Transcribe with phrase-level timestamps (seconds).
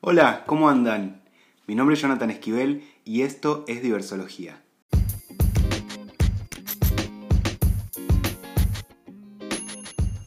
[0.00, 1.22] Hola, ¿cómo andan?
[1.66, 4.62] Mi nombre es Jonathan Esquivel y esto es Diversología.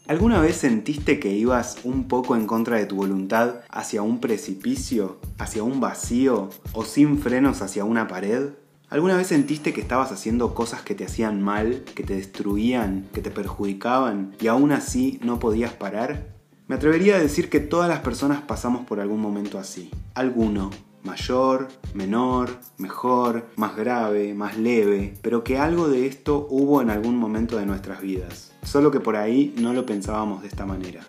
[0.08, 5.20] ¿Alguna vez sentiste que ibas un poco en contra de tu voluntad hacia un precipicio,
[5.40, 8.52] hacia un vacío o sin frenos hacia una pared?
[8.90, 13.22] ¿Alguna vez sentiste que estabas haciendo cosas que te hacían mal, que te destruían, que
[13.22, 16.36] te perjudicaban y aún así no podías parar?
[16.68, 19.90] Me atrevería a decir que todas las personas pasamos por algún momento así.
[20.14, 20.70] Alguno,
[21.04, 27.18] mayor, menor, mejor, más grave, más leve, pero que algo de esto hubo en algún
[27.18, 28.52] momento de nuestras vidas.
[28.62, 31.06] Solo que por ahí no lo pensábamos de esta manera.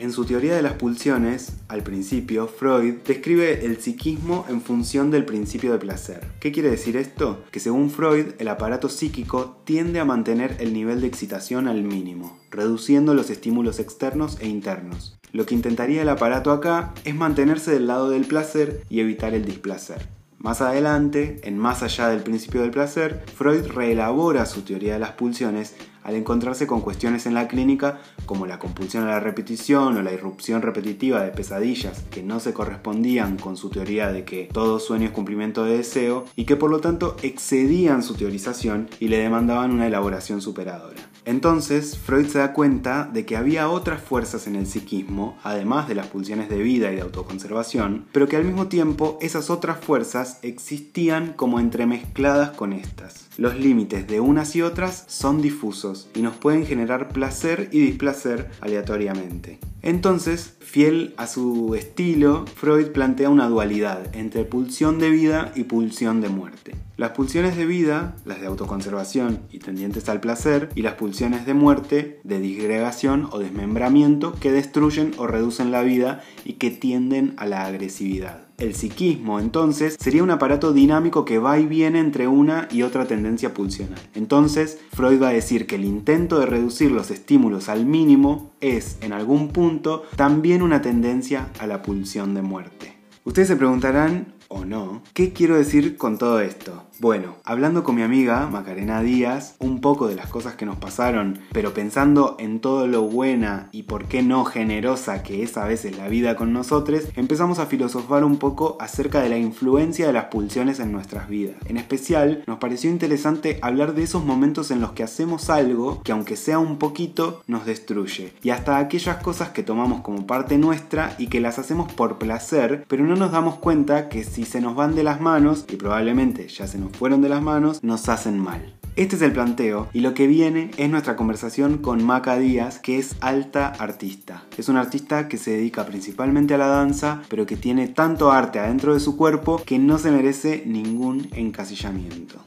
[0.00, 5.24] En su teoría de las pulsiones, al principio, Freud describe el psiquismo en función del
[5.24, 6.24] principio de placer.
[6.38, 7.42] ¿Qué quiere decir esto?
[7.50, 12.38] Que según Freud, el aparato psíquico tiende a mantener el nivel de excitación al mínimo,
[12.52, 15.18] reduciendo los estímulos externos e internos.
[15.32, 19.44] Lo que intentaría el aparato acá es mantenerse del lado del placer y evitar el
[19.44, 20.06] displacer.
[20.38, 25.12] Más adelante, en Más allá del principio del placer, Freud reelabora su teoría de las
[25.12, 30.02] pulsiones al encontrarse con cuestiones en la clínica como la compulsión a la repetición o
[30.02, 34.78] la irrupción repetitiva de pesadillas que no se correspondían con su teoría de que todo
[34.78, 39.18] sueño es cumplimiento de deseo y que por lo tanto excedían su teorización y le
[39.18, 41.07] demandaban una elaboración superadora.
[41.24, 45.94] Entonces, Freud se da cuenta de que había otras fuerzas en el psiquismo, además de
[45.94, 50.38] las pulsiones de vida y de autoconservación, pero que al mismo tiempo esas otras fuerzas
[50.42, 53.28] existían como entremezcladas con estas.
[53.36, 58.50] Los límites de unas y otras son difusos y nos pueden generar placer y displacer
[58.60, 59.58] aleatoriamente.
[59.82, 66.20] Entonces, fiel a su estilo, Freud plantea una dualidad entre pulsión de vida y pulsión
[66.20, 66.74] de muerte.
[66.96, 71.54] Las pulsiones de vida, las de autoconservación y tendientes al placer, y las pulsiones de
[71.54, 77.46] muerte, de disgregación o desmembramiento, que destruyen o reducen la vida y que tienden a
[77.46, 78.47] la agresividad.
[78.58, 83.06] El psiquismo, entonces, sería un aparato dinámico que va y viene entre una y otra
[83.06, 84.00] tendencia pulsional.
[84.16, 88.98] Entonces, Freud va a decir que el intento de reducir los estímulos al mínimo es,
[89.00, 92.96] en algún punto, también una tendencia a la pulsión de muerte.
[93.22, 96.87] Ustedes se preguntarán, o no, ¿qué quiero decir con todo esto?
[97.00, 101.38] Bueno, hablando con mi amiga Macarena Díaz, un poco de las cosas que nos pasaron,
[101.52, 105.96] pero pensando en todo lo buena y por qué no generosa que es a veces
[105.96, 110.24] la vida con nosotros, empezamos a filosofar un poco acerca de la influencia de las
[110.24, 111.54] pulsiones en nuestras vidas.
[111.66, 116.10] En especial, nos pareció interesante hablar de esos momentos en los que hacemos algo que
[116.10, 118.32] aunque sea un poquito, nos destruye.
[118.42, 122.84] Y hasta aquellas cosas que tomamos como parte nuestra y que las hacemos por placer,
[122.88, 126.48] pero no nos damos cuenta que si se nos van de las manos, y probablemente
[126.48, 128.74] ya se nos fueron de las manos, nos hacen mal.
[128.98, 132.98] Este es el planteo y lo que viene es nuestra conversación con Maca Díaz, que
[132.98, 134.42] es alta artista.
[134.56, 138.58] Es una artista que se dedica principalmente a la danza, pero que tiene tanto arte
[138.58, 142.44] adentro de su cuerpo que no se merece ningún encasillamiento.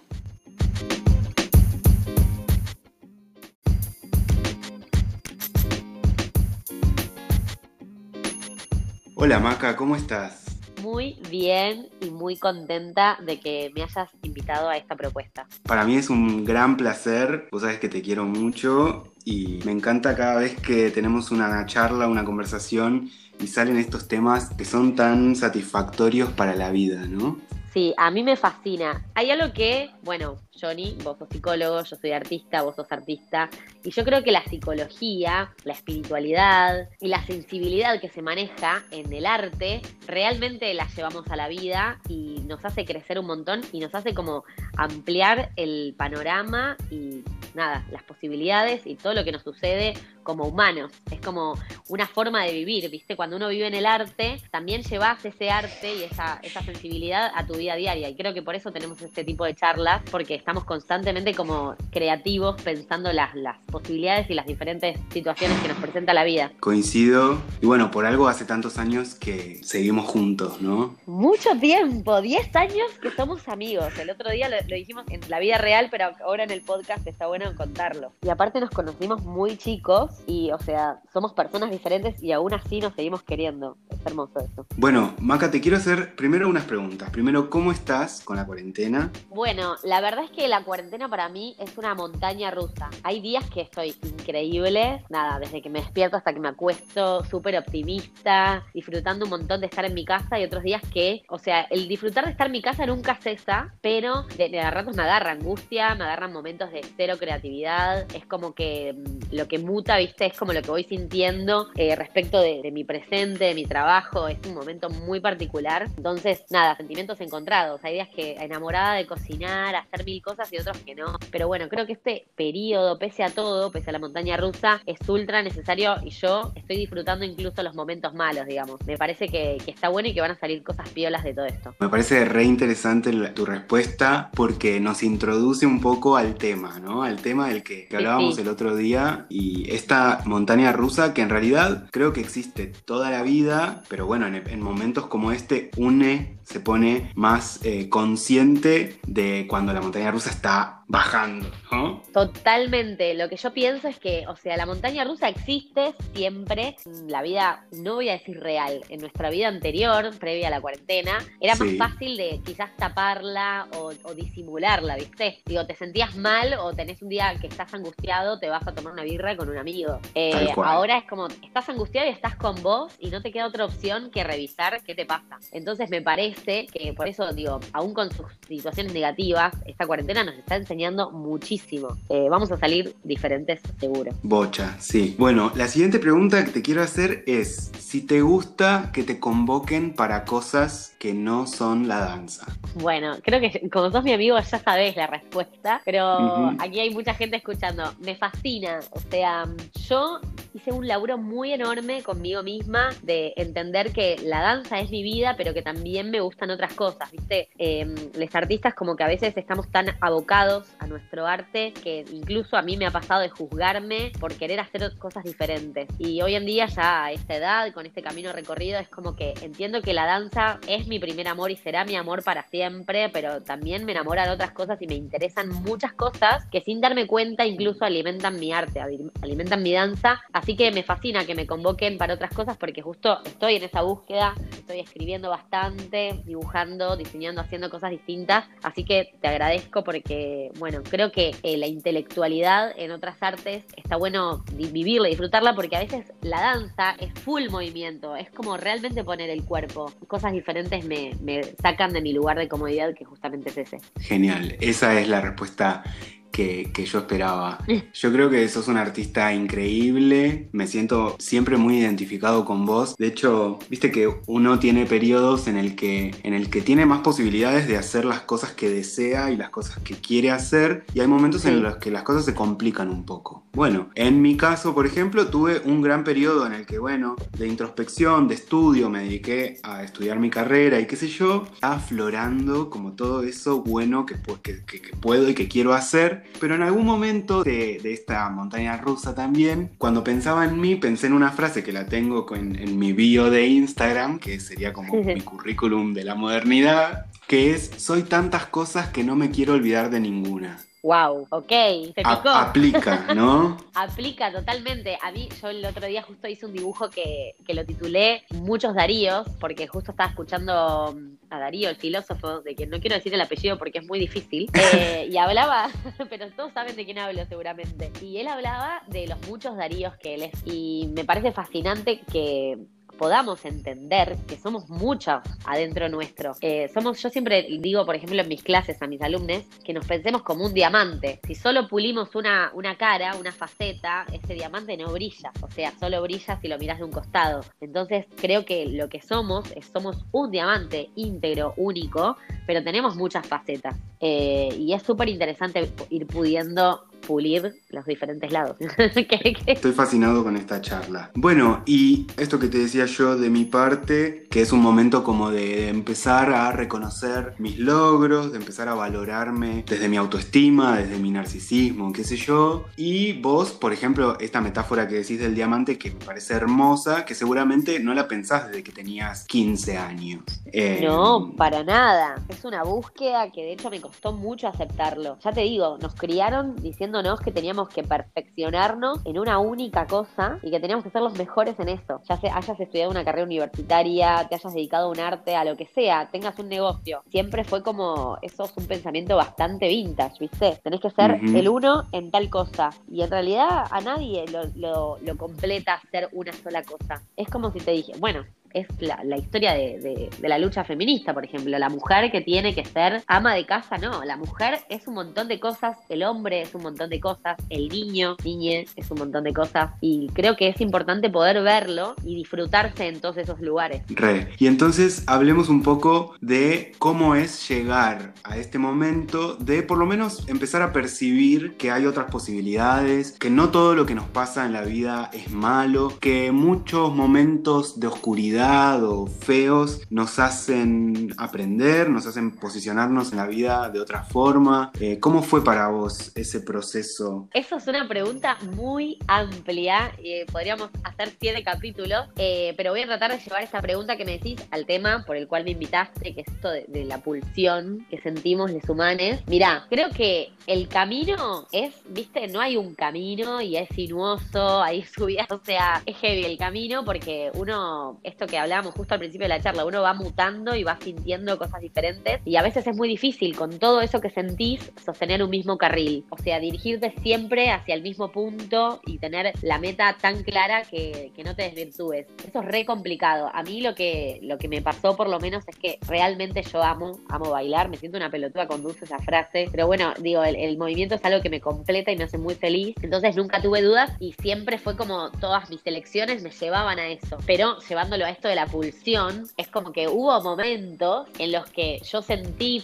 [9.15, 10.50] Hola Maca, ¿cómo estás?
[10.81, 15.47] Muy bien y muy contenta de que me hayas invitado a esta propuesta.
[15.63, 20.15] Para mí es un gran placer, vos sabes que te quiero mucho y me encanta
[20.15, 23.09] cada vez que tenemos una charla, una conversación
[23.39, 27.39] y salen estos temas que son tan satisfactorios para la vida, ¿no?
[27.73, 29.05] Sí, a mí me fascina.
[29.15, 33.49] Hay algo que, bueno, Johnny, vos sos psicólogo, yo soy artista, vos sos artista,
[33.81, 39.13] y yo creo que la psicología, la espiritualidad y la sensibilidad que se maneja en
[39.13, 43.79] el arte, realmente la llevamos a la vida y nos hace crecer un montón y
[43.79, 44.43] nos hace como
[44.77, 47.23] ampliar el panorama y
[47.53, 49.93] nada, las posibilidades y todo lo que nos sucede
[50.23, 50.91] como humanos.
[51.09, 53.15] Es como una forma de vivir, ¿viste?
[53.15, 57.45] Cuando uno vive en el arte, también llevas ese arte y esa, esa sensibilidad a
[57.45, 58.09] tu vida diaria.
[58.09, 62.61] Y creo que por eso tenemos este tipo de charlas, porque estamos constantemente como creativos
[62.61, 66.51] pensando las, las posibilidades y las diferentes situaciones que nos presenta la vida.
[66.59, 67.41] Coincido.
[67.61, 70.95] Y bueno, por algo hace tantos años que seguimos juntos, ¿no?
[71.05, 73.97] Mucho tiempo, 10 años que somos amigos.
[73.97, 77.05] El otro día lo, lo dijimos en la vida real, pero ahora en el podcast
[77.07, 78.13] está bueno contarlo.
[78.21, 82.79] Y aparte nos conocimos muy chicos y, o sea, somos personas diferentes y aún así
[82.79, 83.77] nos seguimos queriendo.
[83.89, 84.65] es hermoso eso.
[84.77, 87.09] Bueno, Maca, te quiero hacer primero unas preguntas.
[87.09, 89.11] Primero, ¿cómo estás con la cuarentena?
[89.29, 92.89] Bueno, la verdad es que la cuarentena para mí es una montaña rusa.
[93.03, 97.57] Hay días que estoy increíble, nada, desde que me despierto hasta que me acuesto, súper
[97.57, 101.61] optimista, disfrutando un montón de estar en mi casa y otros días que, o sea,
[101.69, 105.03] el disfrutar de estar en mi casa nunca cesa, pero de, de a ratos me
[105.03, 109.97] agarra angustia, me agarran momentos de cero creatividad, es como que mm, lo que muta,
[109.97, 114.27] viste, es como lo que voy sintiendo eh, respecto de, mi presente, de mi trabajo,
[114.27, 115.87] es un momento muy particular.
[115.97, 117.83] Entonces, nada, sentimientos encontrados.
[117.83, 121.17] Hay días que enamorada de cocinar, hacer mil cosas y otros que no.
[121.31, 124.97] Pero bueno, creo que este periodo, pese a todo, pese a la montaña rusa, es
[125.07, 128.83] ultra necesario y yo estoy disfrutando incluso los momentos malos, digamos.
[128.85, 131.45] Me parece que, que está bueno y que van a salir cosas piolas de todo
[131.45, 131.75] esto.
[131.79, 137.03] Me parece re interesante tu respuesta porque nos introduce un poco al tema, ¿no?
[137.03, 138.41] Al tema del que, que Sí, hablábamos sí.
[138.41, 143.21] el otro día y esta montaña rusa que en realidad creo que existe toda la
[143.21, 149.45] vida, pero bueno, en, en momentos como este une, se pone más eh, consciente de
[149.49, 152.01] cuando la montaña rusa está bajando, ¿no?
[152.13, 153.13] Totalmente.
[153.13, 156.75] Lo que yo pienso es que, o sea, la montaña rusa existe siempre.
[157.07, 161.19] La vida, no voy a decir real, en nuestra vida anterior, previa a la cuarentena,
[161.39, 161.63] era Sí.
[161.77, 165.39] más fácil de quizás taparla o, o disimularla, ¿viste?
[165.45, 168.91] Digo, te sentías mal o tenés un día que estás angustiado, te vas a tomar
[168.91, 169.99] una birra con un amigo.
[170.13, 170.69] Eh, Tal cual.
[170.69, 174.11] ahora es como, estás angustiado y estás con vos y no te queda otra opción
[174.11, 175.39] que revisar qué te pasa.
[175.53, 180.35] Entonces me parece que, por eso digo, aún con sus situaciones negativas, esta cuarentena nos
[180.35, 181.97] está enseñando muchísimo.
[182.09, 184.11] Eh, vamos a salir diferentes seguro.
[184.23, 185.15] Bocha, sí.
[185.17, 189.93] Bueno, la siguiente pregunta que te quiero hacer es si te gusta que te convoquen
[189.93, 192.45] para cosas que no son la danza.
[192.75, 197.15] Bueno, creo que como sos mi amigo ya sabés la respuesta, pero aquí hay mucha
[197.15, 197.91] gente escuchando.
[198.01, 199.45] Me fascina, o sea,
[199.89, 200.21] yo
[200.53, 205.35] hice un laburo muy enorme conmigo misma de entender que la danza es mi vida,
[205.37, 207.49] pero que también me gustan otras cosas, ¿viste?
[207.57, 212.57] Eh, los artistas como que a veces estamos tan abocados a nuestro arte que incluso
[212.57, 215.87] a mí me ha pasado de juzgarme por querer hacer cosas diferentes.
[215.97, 219.33] Y hoy en día ya a esta edad, con este camino recorrido, es como que
[219.41, 223.41] entiendo que la danza es mi primer amor y será mi amor para siempre, pero
[223.41, 227.85] también me enamoran otras cosas y me interesan muchas cosas que sin darme cuenta incluso
[227.85, 230.21] alimentan mi arte, ali- alimentan mi danza.
[230.33, 233.81] Así que me fascina que me convoquen para otras cosas porque justo estoy en esa
[233.83, 238.45] búsqueda, estoy escribiendo bastante, dibujando, diseñando, haciendo cosas distintas.
[238.61, 243.95] Así que te agradezco porque, bueno, creo que eh, la intelectualidad en otras artes está
[243.95, 249.29] bueno vivirla, disfrutarla porque a veces la danza es full movimiento, es como realmente poner
[249.29, 249.93] el cuerpo.
[250.07, 253.79] Cosas diferentes me, me sacan de mi lugar de comodidad que justamente es ese.
[253.99, 255.83] Genial, esa es la respuesta
[256.31, 257.59] que, que yo esperaba.
[257.93, 262.95] Yo creo que sos un artista increíble, me siento siempre muy identificado con vos.
[262.97, 266.99] De hecho, viste que uno tiene periodos en el que, en el que tiene más
[267.01, 271.07] posibilidades de hacer las cosas que desea y las cosas que quiere hacer, y hay
[271.07, 271.49] momentos Sí.
[271.49, 273.43] en los que las cosas se complican un poco.
[273.53, 277.47] Bueno, en mi caso, por ejemplo, tuve un gran periodo en el que, bueno, de
[277.47, 282.93] introspección, de estudio, me dediqué a estudiar mi carrera y qué sé yo, aflorando como
[282.93, 286.20] todo eso bueno que, que- que puedo y que quiero hacer.
[286.39, 291.07] Pero en algún momento de, de esta montaña rusa también, cuando pensaba en mí, pensé
[291.07, 294.91] en una frase que la tengo con- en mi bio de Instagram, que sería como
[295.15, 299.89] mi currículum de la modernidad, que es, soy tantas cosas que no me quiero olvidar
[299.89, 300.59] de ninguna.
[300.83, 301.49] Wow, ok,
[301.93, 302.29] se A- picó.
[302.29, 303.55] aplica, ¿no?
[303.75, 304.97] Aplica totalmente.
[305.03, 308.73] A mí, yo el otro día justo hice un dibujo que, que lo titulé Muchos
[308.73, 313.13] Daríos, porque justo estaba escuchando mm, a Darío, el filósofo, de quien no quiero decir
[313.13, 315.69] el apellido porque es muy difícil, eh, y hablaba,
[316.09, 320.15] pero todos saben de quién hablo seguramente, y él hablaba de los muchos Daríos que
[320.15, 322.57] él es, y me parece fascinante que
[323.01, 326.35] podamos entender que somos muchos adentro nuestro.
[326.39, 329.87] Eh, somos, yo siempre digo, por ejemplo, en mis clases a mis alumnos, que nos
[329.87, 331.19] pensemos como un diamante.
[331.25, 335.31] Si solo pulimos una, una cara, una faceta, ese diamante no brilla.
[335.41, 337.43] O sea, solo brilla si lo miras de un costado.
[337.59, 343.25] Entonces, creo que lo que somos es somos un diamante íntegro, único, pero tenemos muchas
[343.25, 343.75] facetas.
[343.99, 348.55] Eh, y es súper interesante ir pudiendo pulir los diferentes lados.
[348.95, 351.11] que, que- Estoy fascinado con esta charla.
[351.15, 355.29] Bueno, y esto que te decía yo de mi parte, que es un momento como
[355.31, 361.11] de empezar a reconocer mis logros, de empezar a valorarme desde mi autoestima, desde mi
[361.11, 362.65] narcisismo, qué sé yo.
[362.77, 367.15] Y vos, por ejemplo, esta metáfora que decís del diamante que me parece hermosa, que
[367.15, 370.23] seguramente no la pensás desde que tenías 15 años.
[370.45, 372.15] Eh, No, para nada.
[372.29, 375.17] Es una búsqueda que de hecho me costó mucho aceptarlo.
[375.23, 380.39] Ya te digo, nos criaron diciendo diciéndonos que teníamos que perfeccionarnos en una única cosa
[380.43, 382.01] y que teníamos que ser los mejores en eso.
[382.09, 385.55] Ya se hayas estudiado una carrera universitaria, te hayas dedicado a un arte, a lo
[385.55, 387.01] que sea, tengas un negocio.
[387.09, 390.59] Siempre fue como, eso es un pensamiento bastante vintage, ¿viste?
[390.61, 392.71] Tenés que ser el uno en tal cosa.
[392.89, 397.01] Y en realidad a nadie lo, lo, lo completa ser una sola cosa.
[397.15, 401.57] Es como si te dije, bueno, es la, historia de, la lucha feminista, por ejemplo.
[401.57, 404.03] La mujer que tiene que ser ama de casa, no.
[404.03, 407.69] La mujer es un montón de cosas, el hombre es un montón de cosas, el
[407.69, 409.71] niño, niñe es un montón de cosas.
[409.81, 413.83] Y creo que es importante poder verlo y disfrutarse en todos esos lugares.
[413.89, 414.29] Re.
[414.37, 419.85] Y entonces hablemos un poco de cómo es llegar a este momento de por lo
[419.85, 424.45] menos empezar a percibir que hay otras posibilidades, que no todo lo que nos pasa
[424.45, 431.89] en la vida es malo, que muchos momentos de oscuridad o feos nos hacen aprender,
[431.89, 434.71] nos hacen posicionarnos en la vida de otra forma.
[434.79, 437.29] Eh, ¿Cómo fue para vos ese proceso?
[437.33, 439.91] Eso es una pregunta muy amplia.
[440.03, 444.05] Eh, podríamos hacer siete capítulos, eh, pero voy a tratar de llevar esa pregunta que
[444.05, 446.97] me decís al tema por el cual me invitaste, que es esto de, de la
[446.97, 449.19] pulsión que sentimos los humanos.
[449.27, 454.83] Mirá, creo que el camino es, viste, no hay un camino y es sinuoso, hay
[454.83, 459.25] subidas, o sea, es heavy el camino porque uno, esto que hablábamos justo al principio
[459.25, 462.75] de la charla, uno va mutando y va sintiendo cosas diferentes y a veces es
[462.75, 467.51] muy difícil con todo eso que sentís sostener un mismo carril, o sea, dirigirte siempre
[467.51, 472.07] hacia el mismo punto y tener la meta tan clara que, no te desvirtúes.
[472.27, 473.29] Eso es re complicado.
[473.31, 476.63] A mí lo que, lo que me pasó por lo menos es que realmente yo
[476.63, 480.57] amo, amo bailar, me siento una pelotuda cuando uso esa frase, pero bueno, digo, el,
[480.57, 483.91] movimiento es algo que me completa y me hace muy feliz, entonces nunca tuve dudas
[483.99, 488.27] y siempre fue como todas mis elecciones me llevaban a eso, pero llevándolo a esto
[488.27, 492.63] de la pulsión, es como que hubo momentos en los que yo sentí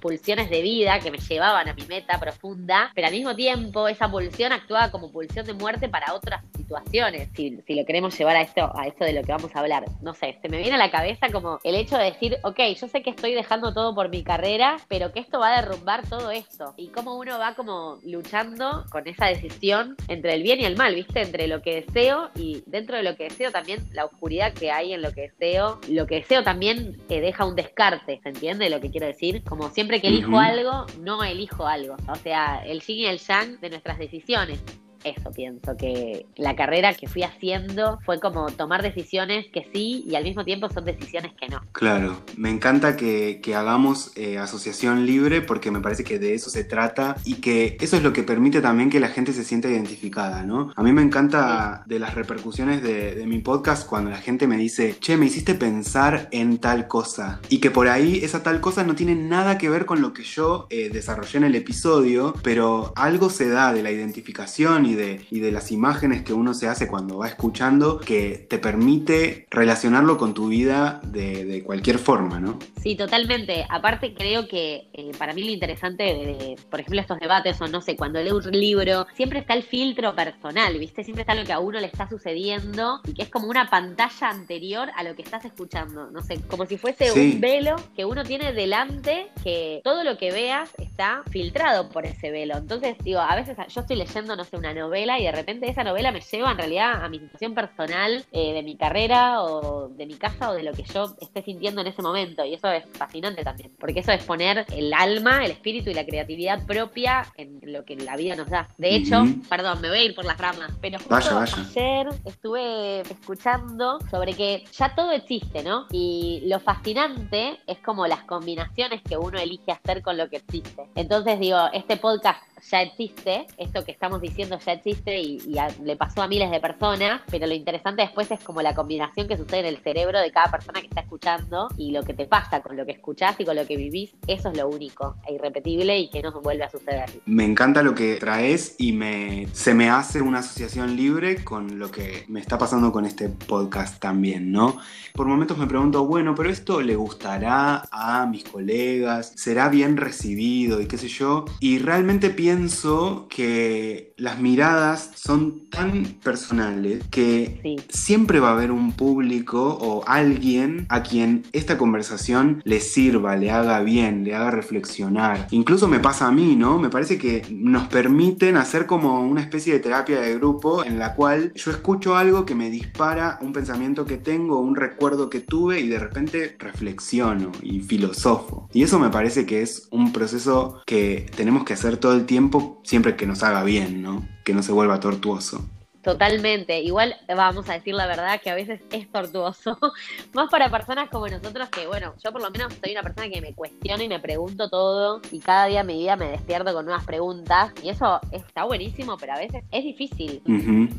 [0.00, 4.10] pulsiones de vida que me llevaban a mi meta profunda, pero al mismo tiempo esa
[4.10, 8.42] pulsión actuaba como pulsión de muerte para otras situaciones, si, si lo queremos llevar a
[8.42, 9.86] esto, a esto de lo que vamos a hablar.
[10.02, 12.86] No sé, se me viene a la cabeza como el hecho de decir, ok, yo
[12.86, 16.30] sé que estoy dejando todo por mi carrera, pero que esto va a derrumbar todo
[16.30, 16.74] esto.
[16.76, 20.94] Y cómo uno va como luchando con esa decisión entre el bien y el mal,
[20.94, 21.22] ¿viste?
[21.22, 24.92] Entre lo que deseo y dentro de lo que deseo también la oscuridad que hay
[24.92, 25.80] en lo que deseo.
[25.88, 29.42] Lo que deseo también eh, deja un descarte, ¿se entiende lo que quiero decir?
[29.44, 31.96] Como siempre que elijo algo, no elijo algo.
[32.08, 34.62] O sea, el yin y el yang de nuestras decisiones
[35.04, 40.14] eso pienso, que la carrera que fui haciendo fue como tomar decisiones que sí y
[40.14, 41.60] al mismo tiempo son decisiones que no.
[41.72, 46.64] Claro, me encanta que, hagamos eh, asociación libre porque me parece que de eso se
[46.64, 50.44] trata y que eso es lo que permite también que la gente se sienta identificada,
[50.44, 50.70] ¿no?
[50.76, 54.96] A mí me encanta de las repercusiones de, mi podcast cuando la gente me dice,
[55.00, 58.94] che, me hiciste pensar en tal cosa y que por ahí esa tal cosa no
[58.94, 63.28] tiene nada que ver con lo que yo eh, desarrollé en el episodio, pero algo
[63.28, 66.88] se da de la identificación y de, y de las imágenes que uno se hace
[66.88, 72.58] cuando va escuchando que te permite relacionarlo con tu vida de, cualquier forma, ¿no?
[72.82, 73.66] Sí, totalmente.
[73.68, 77.80] Aparte creo que eh, para mí lo interesante de, por ejemplo, estos debates o no
[77.80, 81.04] sé, cuando leo un libro, siempre está el filtro personal, ¿viste?
[81.04, 84.30] Siempre está lo que a uno le está sucediendo y que es como una pantalla
[84.30, 88.24] anterior a lo que estás escuchando, no sé, como si fuese un velo que uno
[88.24, 92.56] tiene delante, que todo lo que veas está filtrado por ese velo.
[92.56, 95.84] Entonces, digo, a veces yo estoy leyendo, no sé, una novela y de repente esa
[95.84, 100.06] novela me lleva en realidad a mi situación personal eh, de mi carrera o de
[100.06, 102.44] mi casa o de lo que yo esté sintiendo en ese momento.
[102.44, 106.04] Y eso es fascinante también, porque eso es poner el alma, el espíritu y la
[106.04, 108.68] creatividad propia en lo que la vida nos da.
[108.78, 113.98] De hecho, perdón, me voy a ir por las ramas, pero justo ayer estuve escuchando
[114.10, 115.86] sobre que ya todo existe, ¿no?
[115.90, 120.88] Y lo fascinante es como las combinaciones que uno elige hacer con lo que existe.
[120.94, 125.38] Entonces digo, este podcast ya existe, esto que estamos diciendo ya existe y,
[125.84, 129.36] le pasó a miles de personas, pero lo interesante después es como la combinación que
[129.36, 132.60] sucede en el cerebro de cada persona que está escuchando y lo que te pasa
[132.60, 135.98] con lo que escuchás y con lo que vivís, eso es lo único e irrepetible
[135.98, 137.10] y que no vuelve a suceder.
[137.26, 141.90] Me encanta lo que traes y me, se me hace una asociación libre con lo
[141.90, 144.76] que me está pasando con este podcast también, ¿no?
[145.14, 150.80] Por momentos me pregunto, bueno, pero esto le gustará a mis colegas, será bien recibido
[150.80, 157.76] y qué sé yo, y realmente pienso pienso que las miradas son tan personales que
[157.90, 163.50] siempre va a haber un público o alguien a quien esta conversación le sirva, le
[163.50, 165.46] haga bien, le haga reflexionar.
[165.50, 166.78] Incluso me pasa a mí, ¿no?
[166.78, 171.14] Me parece que nos permiten hacer como una especie de terapia de grupo en la
[171.14, 175.80] cual yo escucho algo que me dispara un pensamiento que tengo, un recuerdo que tuve
[175.80, 178.70] y de repente reflexiono y filosofo.
[178.72, 182.37] Y eso me parece que es un proceso que tenemos que hacer todo el tiempo
[182.38, 184.24] tiempo, siempre que nos haga bien, ¿no?
[184.44, 185.68] Que no se vuelva tortuoso.
[186.08, 186.80] Totalmente.
[186.80, 189.76] Igual vamos a decir la verdad que a veces es tortuoso.
[190.32, 193.42] Más para personas como nosotros que, bueno, yo por lo menos soy una persona que
[193.42, 196.86] me cuestiono y me pregunto todo y cada día de mi vida me despierto con
[196.86, 200.40] nuevas preguntas y eso está buenísimo, pero a veces es difícil.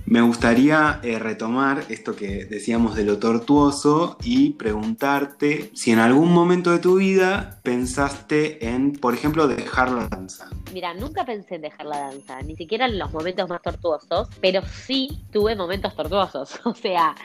[0.06, 6.32] Me gustaría eh, retomar esto que decíamos de lo tortuoso y preguntarte si en algún
[6.32, 10.50] momento de tu vida pensaste en, por ejemplo, dejar la danza.
[10.72, 14.62] Mira, nunca pensé en dejar la danza, ni siquiera en los momentos más tortuosos, pero
[15.32, 16.60] tuve momentos tortuosos.
[16.66, 17.16] O sea,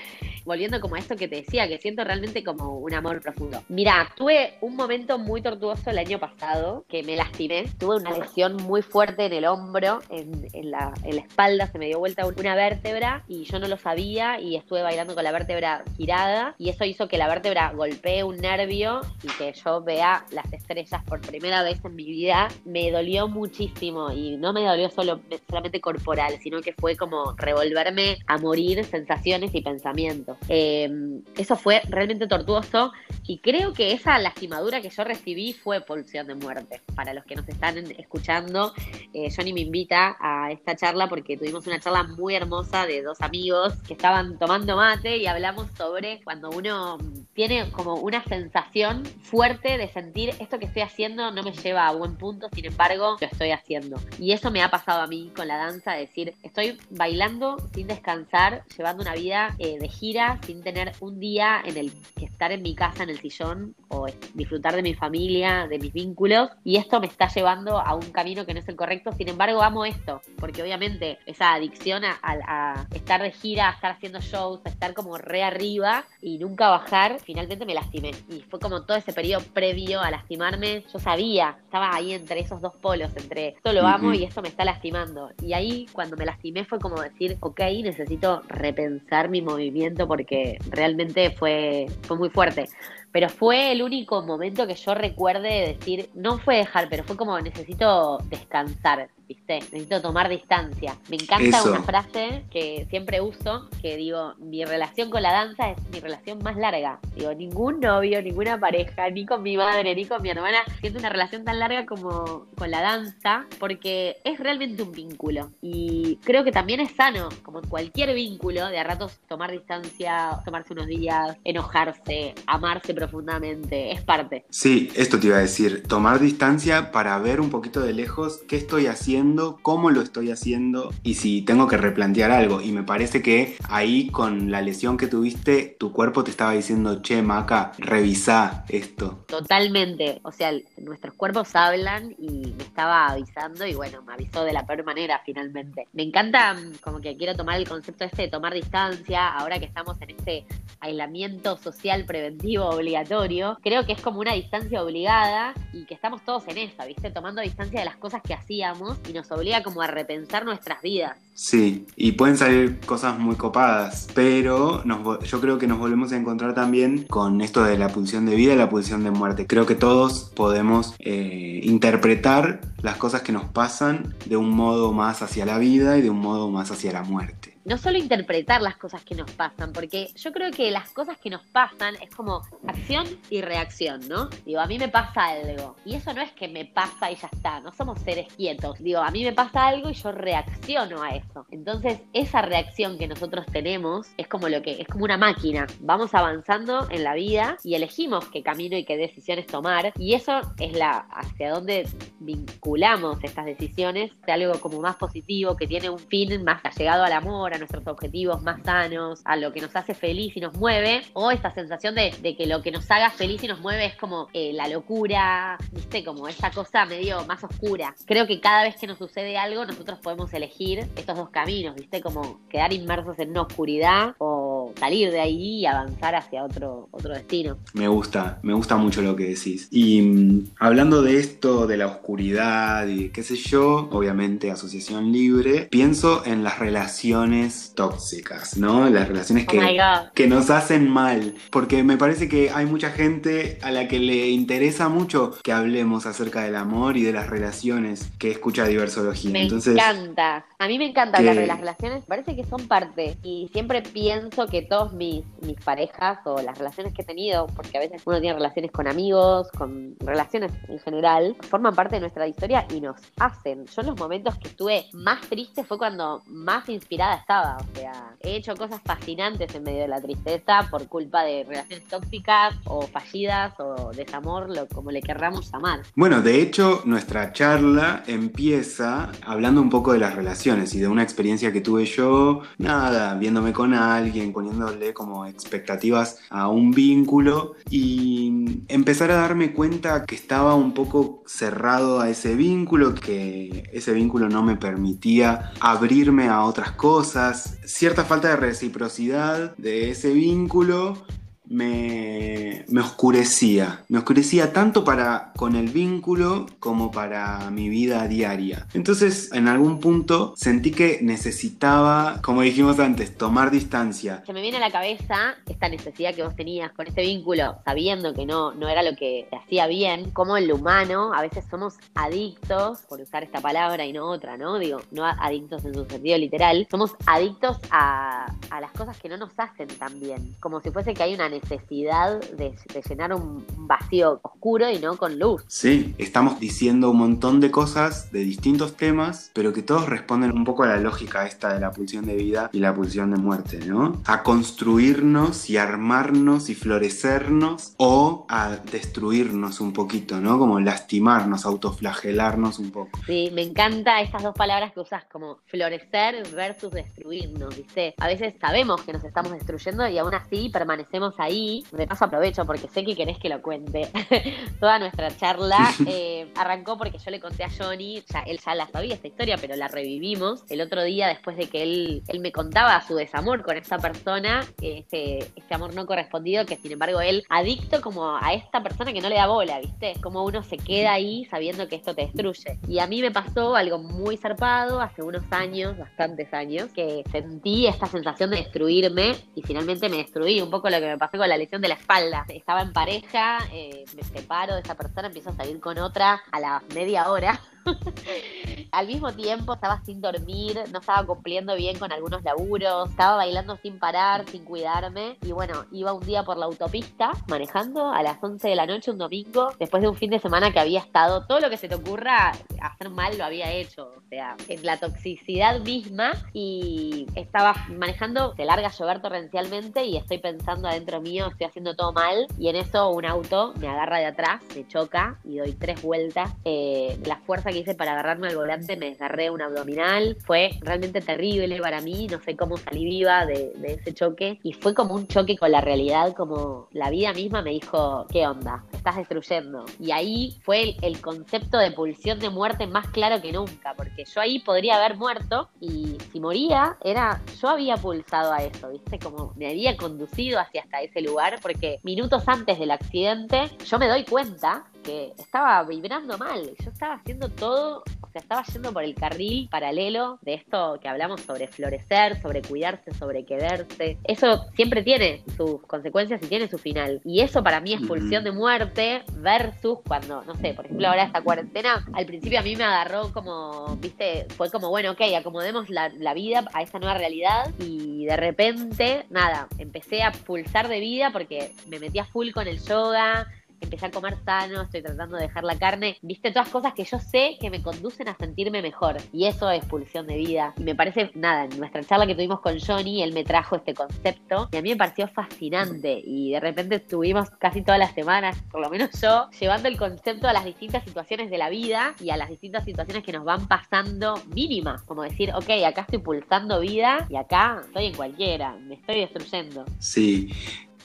[0.44, 3.62] volviendo como a esto que te decía, que siento realmente como un amor profundo.
[3.68, 7.64] Mira, tuve un momento muy tortuoso el año pasado, que me lastimé.
[7.78, 11.86] Tuve una lesión muy fuerte en el hombro, en, la, en la espalda, se me
[11.86, 15.84] dio vuelta una vértebra y yo no lo sabía y estuve bailando con la vértebra
[15.96, 20.52] girada y eso hizo que la vértebra golpee un nervio y que yo vea las
[20.52, 22.48] estrellas por primera vez en mi vida.
[22.64, 28.18] Me dolió muchísimo y no me dolió solo, solamente corporal, sino que fue como revolverme
[28.26, 30.33] a morir sensaciones y pensamientos.
[30.48, 30.90] Eh,
[31.36, 32.92] eso fue realmente tortuoso
[33.26, 36.80] y creo que esa lastimadura que yo recibí fue pulsión de muerte.
[36.94, 38.72] Para los que nos están escuchando,
[39.12, 43.20] eh, Johnny me invita a esta charla porque tuvimos una charla muy hermosa de dos
[43.20, 46.98] amigos que estaban tomando mate y hablamos sobre cuando uno
[47.34, 51.92] tiene como una sensación fuerte de sentir esto que estoy haciendo no me lleva a
[51.92, 53.96] buen punto, sin embargo, lo estoy haciendo.
[54.18, 58.64] Y eso me ha pasado a mí con la danza, decir, estoy bailando sin descansar,
[58.76, 62.62] llevando una vida eh, de gira, sin tener un día en el que estar en
[62.62, 67.00] mi casa, en el sillón, o disfrutar de mi familia, de mis vínculos, y esto
[67.00, 70.20] me está llevando a un camino que no es el correcto, sin embargo, amo esto,
[70.38, 74.94] porque obviamente esa adicción a, a estar de gira, a estar haciendo shows, a estar
[74.94, 78.12] como re arriba y nunca bajar, finalmente me lastimé.
[78.30, 82.60] Y fue como todo ese periodo previo a lastimarme, yo sabía, estaba ahí entre esos
[82.60, 85.30] dos polos, entre esto lo amo y esto me está lastimando.
[85.42, 91.32] Y ahí cuando me lastimé fue como decir, ok, necesito repensar mi movimiento porque realmente
[91.32, 92.66] fue, fue muy fuerte.
[93.10, 97.16] Pero fue el único momento que yo recuerde de decir, no fue dejar, pero fue
[97.16, 99.60] como necesito descansar, ¿viste?
[99.60, 100.96] Necesito tomar distancia.
[101.08, 101.70] Me encanta Eso.
[101.70, 106.38] una frase que siempre uso, que digo, mi relación con la danza es mi relación
[106.42, 106.98] más larga.
[107.16, 111.08] Digo, ningún novio, ninguna pareja, ni con mi madre, ni con mi hermana, siento una
[111.08, 115.50] relación tan larga como con la danza, porque es realmente un vínculo.
[115.62, 120.40] Y creo que también es sano, como en cualquier vínculo, de a ratos tomar distancia,
[120.44, 124.44] tomarse unos días, enojarse, amarse profundamente, es parte.
[124.50, 128.56] Sí, esto te iba a decir, tomar distancia para ver un poquito de lejos qué
[128.56, 129.14] estoy haciendo,
[129.62, 132.60] cómo lo estoy haciendo y si tengo que replantear algo.
[132.60, 137.00] Y me parece que ahí con la lesión que tuviste, tu cuerpo te estaba diciendo,
[137.02, 139.24] che, Maca, revisá esto.
[139.26, 144.52] Totalmente, o sea, nuestros cuerpos hablan y me estaba avisando y bueno, me avisó de
[144.52, 145.88] la peor manera finalmente.
[145.92, 149.66] Me encanta mm, como que quiero tomar el concepto este de tomar distancia, ahora que
[149.66, 150.46] estamos en este
[150.80, 156.46] aislamiento social preventivo obligatorio, creo que es como una distancia obligada y que estamos todos
[156.48, 157.10] en esa, ¿viste?
[157.10, 161.18] Tomando distancia de las cosas que hacíamos y nos obliga como a repensar nuestras vidas.
[161.34, 166.16] Sí, y pueden salir cosas muy copadas, pero nos yo creo que nos volvemos a
[166.16, 169.46] encontrar también con esto de la pulsión de vida y la pulsión de muerte.
[169.46, 175.22] Creo que todos podemos eh, interpretar las cosas que nos pasan de un modo más
[175.22, 177.53] hacia la vida y de un modo más hacia la muerte.
[177.64, 181.30] No solo interpretar las cosas que nos pasan, porque yo creo que las cosas que
[181.30, 184.28] nos pasan es como acción y reacción, ¿no?
[184.44, 187.28] Digo, a mí me pasa algo, y eso no es que me pasa y ya
[187.32, 188.78] está, no somos seres quietos.
[188.80, 191.46] Digo, a mí me pasa algo y yo reacciono a eso.
[191.50, 195.66] Entonces, esa reacción que nosotros tenemos es como lo que es como una máquina.
[195.80, 200.40] Vamos avanzando en la vida y elegimos qué camino y qué decisiones tomar, y eso
[200.58, 201.88] es la hacia dónde
[202.20, 207.12] vinculamos estas decisiones de algo como más positivo, que tiene un fin más allegado al
[207.12, 211.02] amor, a nuestros objetivos más sanos, a lo que nos hace feliz y nos mueve,
[211.12, 214.28] o esta sensación de, que lo que nos haga feliz y nos mueve es como
[214.32, 217.94] eh, la locura, viste, como esa cosa medio más oscura.
[218.06, 222.00] Creo que cada vez que nos sucede algo, nosotros podemos elegir estos dos caminos, viste,
[222.00, 224.43] como quedar inmersos en una oscuridad o
[224.78, 227.58] salir de ahí y avanzar hacia otro, otro destino.
[227.74, 229.68] Me gusta, me gusta mucho lo que decís.
[229.70, 235.68] Y mm, hablando de esto, de la oscuridad y qué sé yo, obviamente asociación libre,
[235.70, 238.88] pienso en las relaciones tóxicas, ¿no?
[238.90, 239.80] Las relaciones Oh que,
[240.14, 241.34] que nos hacen mal.
[241.50, 246.06] Porque me parece que hay mucha gente a la que le interesa mucho que hablemos
[246.06, 249.30] acerca del amor y de las relaciones que escucha diversología.
[249.30, 250.44] Me Entonces, encanta.
[250.58, 252.04] A mí me encanta que- hablar de las relaciones.
[252.06, 253.16] Parece que son parte.
[253.22, 257.76] Y siempre pienso que todos mis, mis parejas o las relaciones que he tenido, porque
[257.78, 262.26] a veces uno tiene relaciones con amigos, con relaciones en general, forman parte de nuestra
[262.26, 263.66] historia y nos hacen.
[263.66, 267.56] Yo en los momentos que estuve más triste fue cuando más inspirada estaba.
[267.56, 271.86] O sea, he hecho cosas fascinantes en medio de la tristeza por culpa de relaciones
[271.88, 275.80] tóxicas o fallidas o desamor, lo, como le querramos llamar.
[275.94, 281.02] Bueno, de hecho, nuestra charla empieza hablando un poco de las relaciones y de una
[281.02, 288.62] experiencia que tuve yo, nada, viéndome con alguien, poniéndole como expectativas a un vínculo y
[288.68, 294.28] empezar a darme cuenta que estaba un poco cerrado a ese vínculo, que ese vínculo
[294.28, 301.04] no me permitía abrirme a otras cosas, cierta falta de reciprocidad de ese vínculo
[301.46, 303.84] me, oscurecía.
[303.88, 308.66] Me oscurecía tanto para con el vínculo como para mi vida diaria.
[308.74, 314.22] Entonces, en algún punto sentí que necesitaba, como dijimos antes, tomar distancia.
[314.26, 318.14] Se me viene a la cabeza esta necesidad que vos tenías con este vínculo, sabiendo
[318.14, 321.44] que no, no era lo que te hacía bien, como en lo humano a veces
[321.50, 324.58] somos adictos, por usar esta palabra y no otra, ¿no?
[324.58, 329.16] Digo, no adictos en su sentido literal, somos adictos a, a las cosas que no
[329.16, 332.54] nos hacen tan bien, como si fuese que hay una necesidad de,
[332.88, 335.44] llenar un vacío oscuro y no con luz.
[335.48, 340.44] Sí, estamos diciendo un montón de cosas de distintos temas, pero que todos responden un
[340.44, 343.58] poco a la lógica esta de la pulsión de vida y la pulsión de muerte,
[343.66, 344.00] ¿no?
[344.06, 350.38] A construirnos y armarnos y florecernos o a destruirnos un poquito, ¿no?
[350.38, 352.98] Como lastimarnos, autoflagelarnos un poco.
[353.06, 357.94] Sí, me encanta estas dos palabras que usas como florecer versus destruirnos, ¿viste?
[357.98, 362.44] A veces sabemos que nos estamos destruyendo y aún así permanecemos ahí, de paso aprovecho
[362.44, 363.90] porque sé que querés que lo cuente.
[364.60, 368.66] Toda nuestra charla eh, arrancó porque yo le conté a Johnny, ya, él ya la
[368.68, 372.32] sabía esta historia, pero la revivimos el otro día después de que él, él me
[372.32, 377.24] contaba su desamor con esa persona, este, este amor no correspondido, que sin embargo él
[377.28, 379.94] adicto como a esta persona que no le da bola, ¿viste?
[380.00, 382.58] Como uno se queda ahí sabiendo que esto te destruye.
[382.68, 387.66] Y a mí me pasó algo muy zarpado hace unos años, bastantes años, que sentí
[387.66, 391.36] esta sensación de destruirme y finalmente me destruí un poco lo que me pasó la
[391.36, 392.24] lesión de la espalda.
[392.28, 396.40] Estaba en pareja, eh, me separo de esa persona, empiezo a salir con otra a
[396.40, 397.40] la media hora.
[398.72, 403.56] Al mismo tiempo estaba sin dormir, no estaba cumpliendo bien con algunos laburos, estaba bailando
[403.56, 405.16] sin parar, sin cuidarme.
[405.22, 408.90] Y bueno, iba un día por la autopista manejando a las 11 de la noche
[408.90, 411.68] un domingo, después de un fin de semana que había estado, todo lo que se
[411.68, 413.92] te ocurra hacer mal lo había hecho.
[413.96, 419.96] O sea, en la toxicidad misma y estaba manejando, se larga a llover torrencialmente y
[419.96, 422.26] estoy pensando adentro mío, estoy haciendo todo mal.
[422.38, 426.32] Y en eso un auto me agarra de atrás, me choca y doy tres vueltas.
[426.44, 430.16] Eh, la fuerza hice para agarrarme al volante me desgarré un abdominal.
[430.24, 434.38] Fue realmente terrible para mí, no sé cómo salí viva de, ese choque.
[434.42, 438.26] Y fue como un choque con la realidad, como la vida misma me dijo, ¿qué
[438.26, 438.64] onda?
[438.72, 439.64] Estás destruyendo.
[439.80, 444.20] Y ahí fue el, concepto de pulsión de muerte más claro que nunca, porque yo
[444.20, 448.98] ahí podría haber muerto y si moría, era, yo había pulsado a eso, ¿viste?
[448.98, 453.88] Como me había conducido hacia hasta ese lugar, porque minutos antes del accidente yo me
[453.88, 456.52] doy cuenta que estaba vibrando mal.
[456.62, 460.88] Yo estaba haciendo todo, o sea, estaba yendo por el carril paralelo de esto que
[460.88, 463.98] hablamos sobre florecer, sobre cuidarse, sobre quererse.
[464.04, 467.00] Eso siempre tiene sus consecuencias y tiene su final.
[467.04, 471.04] Y eso para mí es pulsión de muerte versus cuando, no sé, por ejemplo, ahora
[471.04, 475.70] esta cuarentena, al principio a mí me agarró como, viste, fue como, bueno, ok, acomodemos
[475.70, 480.80] la, la vida a esta nueva realidad y de repente, nada, empecé a pulsar de
[480.80, 483.26] vida porque me metí a full con el yoga
[483.64, 486.98] empecé a comer sano, estoy tratando de dejar la carne, viste, todas cosas que yo
[486.98, 488.96] sé que me conducen a sentirme mejor.
[489.12, 490.54] Y eso es pulsión de vida.
[490.56, 493.74] Y me parece, nada, en nuestra charla que tuvimos con Johnny, él me trajo este
[493.74, 496.00] concepto y a mí me pareció fascinante.
[496.04, 500.28] Y de repente estuvimos casi todas las semanas, por lo menos yo, llevando el concepto
[500.28, 503.46] a las distintas situaciones de la vida y a las distintas situaciones que nos van
[503.48, 504.82] pasando mínimas.
[504.82, 509.64] Como decir, ok, acá estoy pulsando vida y acá estoy en cualquiera, me estoy destruyendo.
[509.78, 510.30] Sí,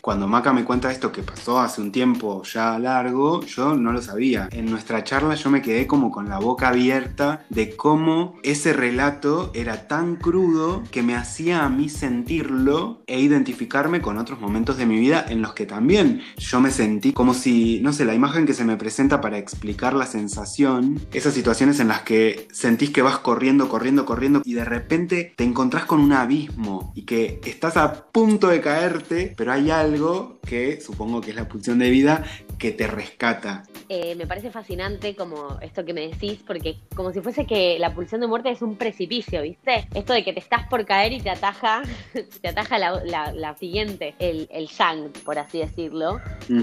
[0.01, 4.01] cuando Maca me cuenta esto que pasó hace un tiempo ya largo, yo no lo
[4.01, 4.47] sabía.
[4.51, 9.51] En nuestra charla yo me quedé como con la boca abierta de cómo ese relato
[9.53, 14.85] era tan crudo que me hacía a mí sentirlo e identificarme con otros momentos de
[14.85, 18.45] mi vida en los que también yo me sentí como si, no sé, la imagen
[18.45, 23.01] que se me presenta para explicar la sensación, esas situaciones en las que sentís que
[23.01, 27.75] vas corriendo, corriendo, corriendo y de repente te encontrás con un abismo y que estás
[27.75, 31.89] a punto de caerte, pero hay algo algo que supongo que es la pulsión de
[31.89, 32.23] vida
[32.59, 33.63] que te rescata.
[33.87, 37.95] eh, me parece fascinante como esto que me decís, porque como si fuese que la
[37.95, 39.87] pulsión de muerte es un precipicio, ¿viste?
[39.95, 41.81] Esto de que te estás por caer y te ataja,
[42.41, 46.19] te ataja la, siguiente, el, el yang, por así decirlo.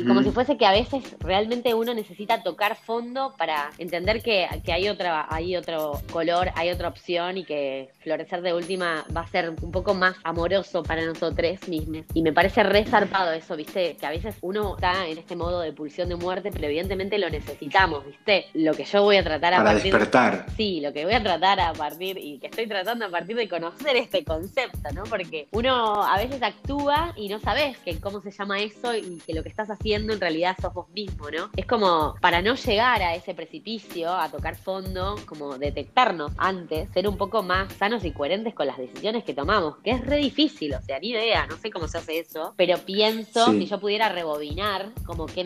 [0.07, 4.73] Como si fuese que a veces realmente uno necesita tocar fondo para entender que, que
[4.73, 9.29] hay, otra, hay otro color, hay otra opción y que florecer de última va a
[9.29, 12.05] ser un poco más amoroso para nosotros mismos.
[12.15, 13.97] Y me parece re zarpado eso, ¿viste?
[13.97, 17.31] Que a veces uno está en este modo de pulsión de muerte, pero evidentemente lo
[17.31, 18.47] necesitamos, ¿viste?
[18.55, 20.47] Lo que yo voy a tratar a Para partir despertar.
[20.57, 23.49] Sí, lo que voy a tratar a partir y que estoy tratando a partir de
[23.49, 25.05] conocer este concepto, ¿no?
[25.05, 29.35] Porque uno a veces actúa y no sabes que cómo se llama eso y que
[29.35, 31.51] lo que estás haciendo en realidad sos vos mismo, ¿no?
[31.57, 37.09] Es como para no llegar a ese precipicio, a tocar fondo, como detectarnos antes, ser
[37.09, 40.75] un poco más sanos y coherentes con las decisiones que tomamos, que es re difícil,
[40.75, 43.59] o sea, ni idea, no sé cómo se hace eso, pero pienso Sí.
[43.61, 45.45] si yo pudiera rebobinar como qué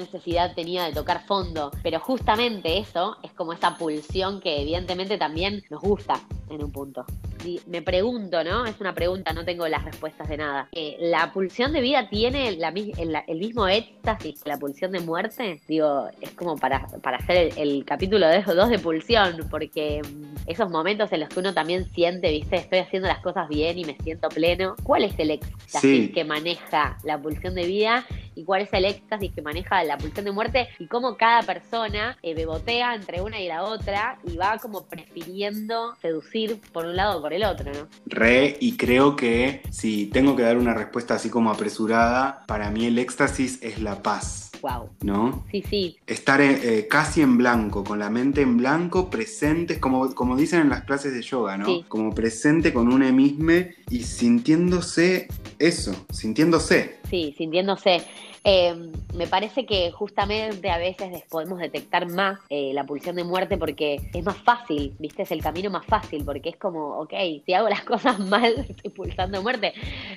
[0.55, 5.81] tenía de tocar fondo, pero justamente eso es como esa pulsión que evidentemente también nos
[5.81, 7.05] gusta en un punto.
[7.67, 8.67] Me pregunto, ¿no?
[8.67, 10.69] Es una pregunta, no tengo las respuestas de nada.
[10.73, 15.01] Eh, ¿La pulsión de vida tiene la el, el mismo éxtasis que la pulsión de
[15.01, 15.61] muerte?
[15.67, 20.71] Digo, es como para, para hacer el, el capítulo 2 de pulsión, porque mm, esos
[20.71, 23.97] momentos en los que uno también siente, viste, estoy haciendo las cosas bien y me
[24.03, 24.77] siento pleno.
[24.83, 26.13] ¿Cuál es el éxtasis Sí.
[26.13, 30.25] que maneja la pulsión de vida y cuál es el éxtasis que maneja la pulsión
[30.25, 34.59] de muerte y cómo cada persona eh, bebotea entre una y la otra y va
[34.59, 37.89] como prefiriendo seducir por un lado o por el otro, ¿no?
[38.07, 42.87] Re, y creo que si tengo que dar una respuesta así como apresurada, para mí
[42.87, 44.91] el éxtasis es la paz, Wow.
[45.03, 45.47] ¿no?
[45.51, 50.15] Sí, sí, Estar eh, eh, casi en blanco, con la mente en blanco, presentes, como,
[50.15, 51.65] como dicen en las clases de yoga, ¿no?
[51.65, 51.85] Sí.
[51.89, 53.53] Como presente con uno mismo
[53.89, 56.99] y sintiéndose eso, sintiéndose.
[57.09, 58.03] sí, sintiéndose.
[58.43, 58.75] Eh,
[59.15, 64.01] me parece que justamente a veces podemos detectar más eh, la pulsión de muerte porque
[64.15, 65.23] es más fácil, ¿viste?
[65.25, 67.13] Es el camino más fácil porque es como, ok,
[67.45, 69.75] si hago las cosas mal, estoy pulsando muerte.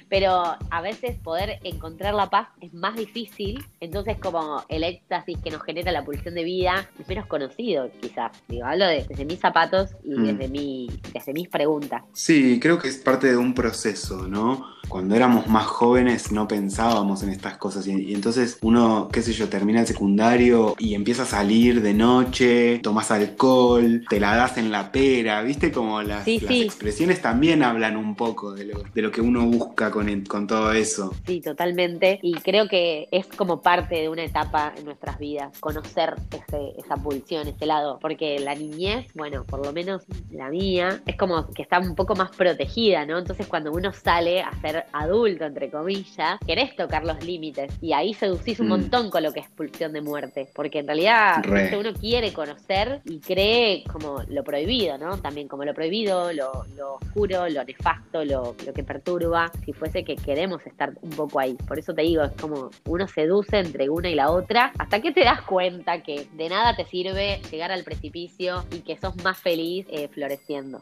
[0.10, 5.52] Pero a veces poder encontrar la paz es más difícil, entonces como el éxtasis que
[5.52, 8.32] nos genera la pulsión de vida es menos conocido, quizás.
[8.48, 10.24] Digo, hablo de- desde mis zapatos y Mm.
[10.26, 12.04] desde, mi, desde mis preguntas.
[12.14, 14.72] Sí, creo que es parte de un proceso, ¿no?
[14.88, 19.34] Cuando éramos más jóvenes no pensábamos en estas cosas y, y entonces uno, qué sé
[19.34, 24.58] yo, termina el secundario y empieza a salir de noche, tomas alcohol, te la das
[24.58, 25.72] en la pera, ¿viste?
[25.72, 26.62] Como las, Sí, las sí.
[26.64, 30.48] expresiones también hablan un poco de lo, de lo que uno busca con, el- con
[30.48, 31.14] todo eso.
[31.26, 32.20] Sí, totalmente.
[32.22, 36.96] Y creo que es como parte de una etapa en nuestras vidas, conocer ese, esa
[36.98, 38.00] pulsión, ese lado.
[38.02, 42.16] Porque la niñez, bueno, por lo menos la mía, es como que está un poco
[42.16, 43.18] más protegida, ¿no?
[43.18, 47.72] Entonces cuando uno sale a ser adulto, entre comillas, querés tocar los límites.
[47.82, 48.70] Y ahí seducís un Mm.
[48.70, 50.50] montón con lo que es pulsión de muerte.
[50.54, 51.42] Porque en realidad
[51.80, 55.18] uno quiere conocer y cree como lo prohibido, ¿no?
[55.20, 60.04] También como lo prohibido, lo, lo oscuro, lo nefasto, lo, lo que perturba, si fuese
[60.04, 61.56] que queremos estar un poco ahí.
[61.68, 65.12] Por eso te digo, es como uno seduce entre una y la otra, hasta que
[65.12, 69.38] te das cuenta que de nada te sirve llegar al precipicio y que sos más
[69.38, 70.82] feliz eh, floreciendo.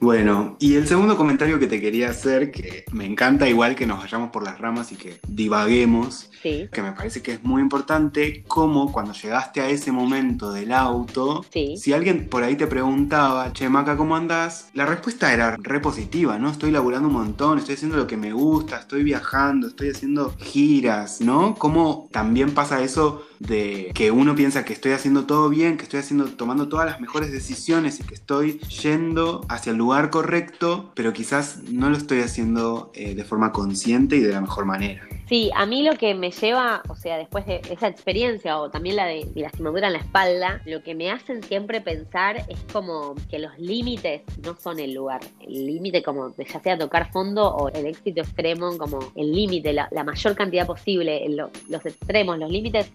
[0.00, 3.98] Bueno, y el segundo comentario que te quería hacer, que me encanta igual que nos
[3.98, 8.44] vayamos por las ramas y que divaguemos, Sí, que me parece que es muy importante,
[8.46, 11.76] como cuando llegaste a ese momento del auto, sí.
[11.76, 14.70] si alguien por ahí te preguntaba, che, Maca, ¿cómo andás?
[14.74, 16.50] La respuesta era re positiva, ¿no?
[16.50, 21.20] Estoy laburando un montón, estoy haciendo lo que me gusta, estoy viajando, estoy haciendo giras,
[21.20, 21.54] ¿no?
[21.54, 26.00] Como también pasa eso de que uno piensa que estoy haciendo todo bien, que estoy
[26.00, 31.12] haciendo, tomando todas las mejores decisiones y que estoy yendo hacia el lugar correcto, pero
[31.12, 35.02] quizás no lo estoy haciendo eh, de forma consciente y de la mejor manera.
[35.30, 38.96] Sí, a mí lo que me lleva, o sea, después de esa experiencia o también
[38.96, 43.14] la de mi lastimadura en la espalda, lo que me hacen siempre pensar es como
[43.30, 45.20] que los límites no son el lugar.
[45.40, 49.72] El límite como de ya sea tocar fondo o el éxito extremo, como el límite,
[49.72, 52.90] la, la mayor cantidad posible, lo- los extremos, los límites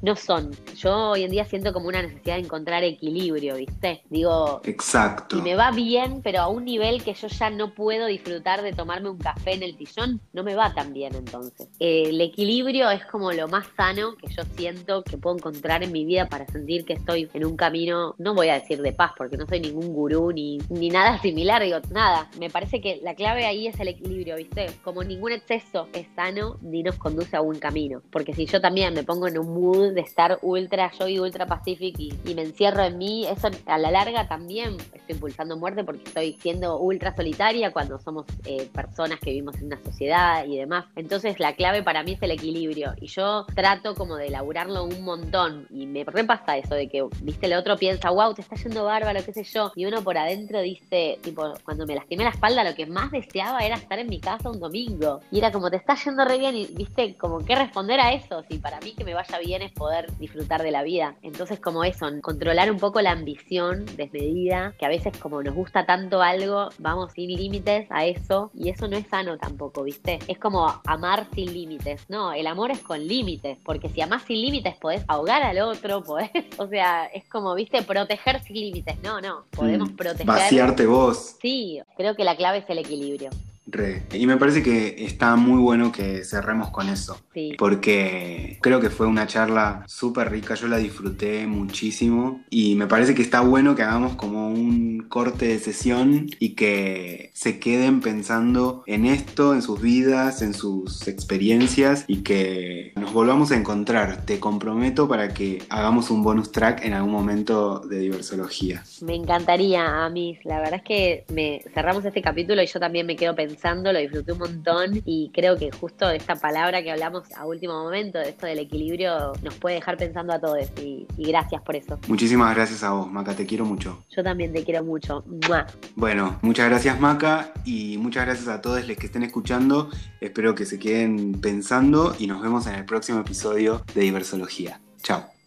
[0.00, 0.52] no son.
[0.76, 4.02] Yo hoy en día siento como una necesidad de encontrar equilibrio, ¿viste?
[4.10, 5.36] Digo, Exacto.
[5.38, 8.72] y me va bien, pero a un nivel que yo ya no puedo disfrutar de
[8.72, 11.66] tomarme un café en el sillón, no me va tan bien entonces.
[11.80, 15.92] Eh, el equilibrio es como lo más sano que yo siento que puedo encontrar en
[15.92, 19.12] mi vida para sentir que estoy en un camino, no voy a decir de paz,
[19.16, 22.28] porque no soy ningún gurú ni, ni nada similar, digo, nada.
[22.38, 24.66] Me parece que la clave ahí es el equilibrio, ¿viste?
[24.84, 28.02] Como ningún exceso es sano ni nos conduce a buen camino.
[28.10, 31.46] Porque si yo también me pongo en un mood de estar ultra yo y ultra
[31.46, 35.82] pacific y, y me encierro en mí, eso a la larga también estoy impulsando muerte
[35.82, 40.58] porque estoy siendo ultra solitaria cuando somos eh, personas que vivimos en una sociedad y
[40.58, 40.84] demás.
[40.94, 42.94] Entonces la clave clave para mí es el equilibrio.
[43.00, 45.68] Y yo trato como de elaborarlo un montón.
[45.70, 49.20] Y me repasa eso de que, viste, el otro piensa, wow, te está yendo bárbaro,
[49.24, 49.70] qué sé yo.
[49.76, 53.60] Y uno por adentro dice, tipo, cuando me lastimé la espalda, lo que más deseaba
[53.60, 55.20] era estar en mi casa un domingo.
[55.30, 56.56] Y era como, te está yendo re bien.
[56.56, 58.42] Y viste, como qué responder a eso.
[58.50, 61.14] Si para mí que me vaya bien es poder disfrutar de la vida.
[61.22, 65.86] Entonces, como eso, controlar un poco la ambición desmedida, que a veces como nos gusta
[65.86, 68.50] tanto algo, vamos sin límites a eso.
[68.54, 70.18] Y eso no es sano tampoco, viste.
[70.26, 71.59] Es como amar sin límites.
[72.08, 73.58] No, el amor es con límites.
[73.64, 76.30] Porque si amás sin límites, podés ahogar al otro, podés.
[76.58, 78.96] O sea, es como, viste, proteger sin límites.
[79.02, 79.44] No, no.
[79.50, 80.26] Podemos Mm, proteger.
[80.26, 81.36] Vaciarte vos.
[81.40, 83.30] Sí, creo que la clave es el equilibrio.
[83.70, 84.02] Re.
[84.12, 87.18] Y me parece que está muy bueno que cerremos con eso.
[87.34, 87.54] Sí.
[87.58, 93.14] Porque creo que fue una charla súper rica, yo la disfruté muchísimo y me parece
[93.14, 98.82] que está bueno que hagamos como un corte de sesión y que se queden pensando
[98.86, 104.24] en esto, en sus vidas, en sus experiencias y que nos volvamos a encontrar.
[104.24, 108.84] Te comprometo para que hagamos un bonus track en algún momento de diversología.
[109.02, 110.38] Me encantaría, Amis.
[110.44, 113.98] La verdad es que me cerramos este capítulo y yo también me quedo pensando, lo
[113.98, 118.30] disfruté un montón y creo que justo esta palabra que hablamos a último momento, de
[118.30, 121.98] esto del equilibrio, nos puede dejar pensando a todos y, y gracias por eso.
[122.08, 124.02] Muchísimas gracias a vos, Maca, te quiero mucho.
[124.16, 125.24] Yo también te quiero mucho.
[125.48, 125.66] ¡Mua!
[125.94, 129.90] Bueno, muchas gracias Maca y muchas gracias a todos los que estén escuchando.
[130.20, 134.80] Espero que se queden pensando y nos vemos en el próximo episodio de Diversología.
[135.02, 135.39] Chao.